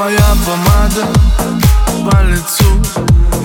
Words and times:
вода 0.00 1.06
по 2.04 2.22
лицу. 2.22 2.64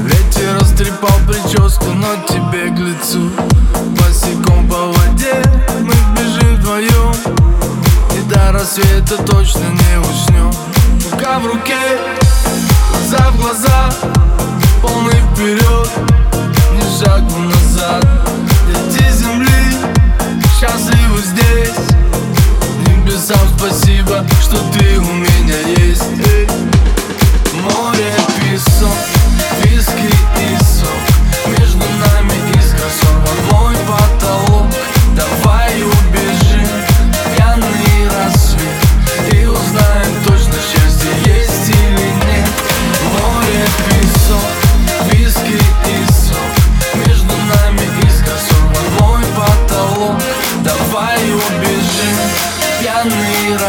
Ветер 0.03 0.57
растрепал 0.59 1.11
прическу, 1.27 1.87
но 1.87 2.15
тебе 2.29 2.69
к 2.69 2.79
лицу. 2.79 3.29
Босиком 3.99 4.67
по 4.69 4.87
воде 4.87 5.41
мы 5.81 5.93
бежим 6.15 6.55
вдвоем. 6.55 7.13
И 8.15 8.21
до 8.29 8.53
рассвета 8.53 9.21
точно 9.23 9.63
не 9.63 9.99
уснем. 9.99 10.51
Рука 11.11 11.39
в 11.39 11.45
руке, 11.47 11.77
глаза 12.89 13.31
в 13.31 13.37
глаза 13.37 13.89
Полный 14.81 15.19
вперед, 15.33 15.89
ни 16.71 17.03
шагу 17.03 17.37
назад. 17.37 18.05
Дети 18.67 19.11
земли, 19.11 19.77
счастливы 20.57 21.19
здесь. 21.19 21.75
Небесам 22.87 23.39
спасибо, 23.57 24.23
что 24.41 24.57
ты 24.71 24.99
у 24.99 25.13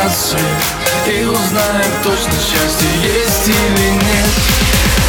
пьяный 0.06 0.08
рассвет 0.08 0.40
И 1.08 1.24
узнаем 1.24 1.92
точно, 2.02 2.32
счастье 2.32 2.88
есть 3.02 3.48
или 3.48 3.90
нет 3.90 5.05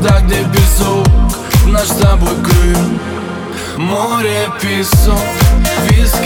Туда, 0.00 0.20
где 0.20 0.44
песок, 0.44 1.08
наш 1.66 1.88
с 1.88 1.96
тобой 1.96 2.30
Крым 2.44 3.00
Море, 3.78 4.48
песок, 4.60 5.18
виски 5.90 6.17